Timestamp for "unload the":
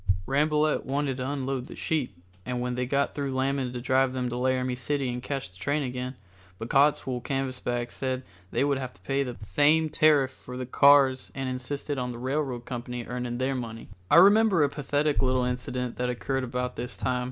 1.29-1.75